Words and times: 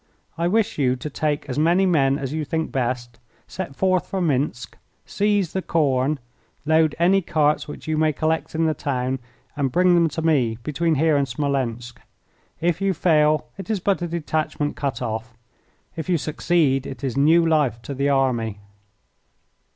I 0.35 0.47
wish 0.47 0.79
you 0.79 0.95
to 0.95 1.09
take 1.11 1.47
as 1.47 1.59
many 1.59 1.85
men 1.85 2.17
as 2.17 2.33
you 2.33 2.43
think 2.43 2.71
best, 2.71 3.19
set 3.47 3.75
forth 3.75 4.07
for 4.07 4.19
Minsk, 4.19 4.75
seize 5.05 5.53
the 5.53 5.61
corn, 5.61 6.17
load 6.65 6.95
any 6.97 7.21
carts 7.21 7.67
which 7.67 7.87
you 7.87 7.99
may 7.99 8.11
collect 8.11 8.55
in 8.55 8.65
the 8.65 8.73
town, 8.73 9.19
and 9.55 9.71
bring 9.71 9.93
them 9.93 10.09
to 10.09 10.23
me 10.23 10.57
between 10.63 10.95
here 10.95 11.17
and 11.17 11.27
Smolensk. 11.27 12.01
If 12.59 12.81
you 12.81 12.95
fail 12.95 13.45
it 13.59 13.69
is 13.69 13.79
but 13.79 14.01
a 14.01 14.07
detachment 14.07 14.75
cut 14.75 15.03
off. 15.03 15.35
If 15.95 16.09
you 16.09 16.17
succeed 16.17 16.87
it 16.87 17.03
is 17.03 17.15
new 17.15 17.45
life 17.45 17.79
to 17.83 17.93
the 17.93 18.09
army." 18.09 18.57